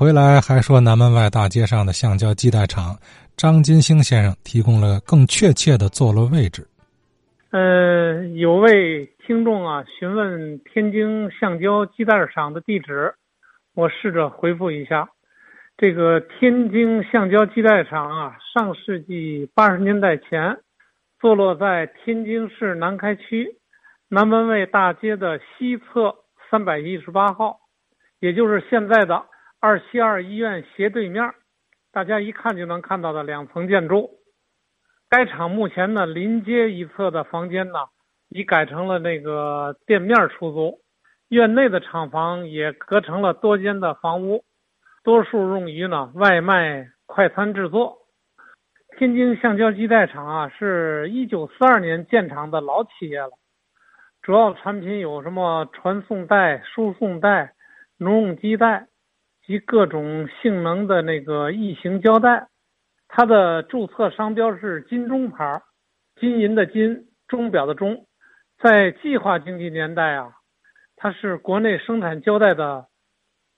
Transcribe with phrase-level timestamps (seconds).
[0.00, 2.96] 回来还说南门外大街上的橡胶基带厂，
[3.36, 6.66] 张金星先生提供了更确切的坐落位置。
[7.50, 13.12] 呃，有位听众啊询问天津橡胶基带厂的地址，
[13.74, 15.06] 我试着回复一下。
[15.76, 20.56] 这个天津橡胶基带厂啊，上世纪八十年代前，
[21.20, 23.54] 坐落在天津市南开区
[24.08, 26.14] 南门卫大街的西侧
[26.50, 27.58] 三百一十八号，
[28.18, 29.26] 也就是现在的。
[29.62, 31.34] 二七二医院斜对面，
[31.92, 34.08] 大家一看就能看到的两层建筑。
[35.10, 37.80] 该厂目前呢，临街一侧的房间呢，
[38.30, 40.80] 已改成了那个店面出租，
[41.28, 44.44] 院内的厂房也隔成了多间的房屋，
[45.04, 47.98] 多数用于呢外卖快餐制作。
[48.96, 53.32] 天津橡胶基带厂啊，是一九四二年建厂的老企业了，
[54.22, 57.52] 主要产品有什么传送带、输送带、
[57.98, 58.86] 农用机带。
[59.50, 62.46] 及各种性能的那个异形胶带，
[63.08, 65.60] 它的注册商标是金钟牌，
[66.20, 68.06] 金银的金，钟表的钟。
[68.62, 70.34] 在计划经济年代啊，
[70.94, 72.86] 它是国内生产胶带的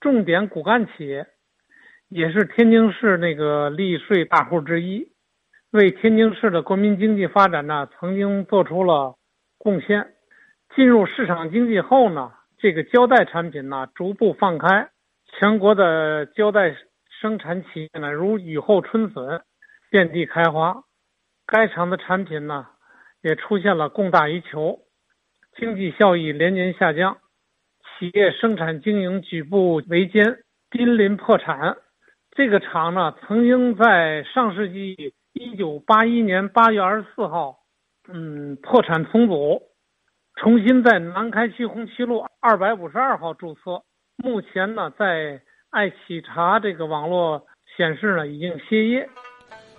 [0.00, 1.26] 重点骨干企业，
[2.08, 5.12] 也是天津市那个利税大户之一，
[5.72, 9.16] 为天津市的国民经济发展呢曾经做出了
[9.58, 10.14] 贡献。
[10.74, 14.88] 进入市场经济后呢，这个胶带产品呢逐步放开。
[15.32, 16.76] 全国的胶带
[17.20, 19.42] 生产企业呢，如雨后春笋，
[19.90, 20.84] 遍地开花。
[21.46, 22.66] 该厂的产品呢，
[23.22, 24.80] 也出现了供大于求，
[25.56, 27.18] 经济效益连年下降，
[27.98, 31.76] 企业生产经营举步维艰，濒临破产。
[32.32, 37.58] 这个厂呢，曾经在上世纪一九八一年八月二十四号，
[38.08, 39.62] 嗯，破产重组，
[40.36, 43.82] 重新在南开区红旗路二百五十二号注册。
[44.22, 47.44] 目前呢，在爱企查这个网络
[47.76, 49.08] 显示呢，已经歇业。